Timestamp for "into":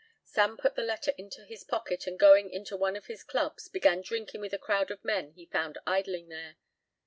1.15-1.45, 2.49-2.75